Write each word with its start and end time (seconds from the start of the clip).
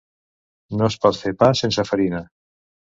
No 0.79 0.89
es 0.93 0.97
pot 1.05 1.19
fer 1.21 1.35
pa 1.45 1.53
sense 1.63 1.89
farina. 1.93 2.27